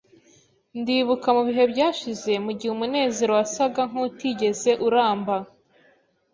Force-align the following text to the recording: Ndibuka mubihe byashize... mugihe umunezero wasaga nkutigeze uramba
Ndibuka 0.79 1.27
mubihe 1.35 1.63
byashize... 1.73 2.31
mugihe 2.45 2.71
umunezero 2.73 3.31
wasaga 3.39 3.81
nkutigeze 3.89 4.71
uramba 4.87 5.35